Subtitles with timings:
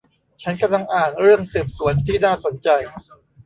[0.43, 2.69] ฉันกำลังอ่านเรื่องสืบสวนที่น่าสนใจ